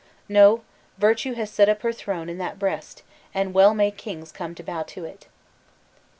[0.27, 0.63] No,
[0.97, 3.03] virtue has set up her throne in that breast,
[3.35, 5.27] and well may kings come to bow to it!"